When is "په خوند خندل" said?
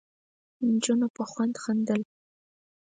1.15-2.01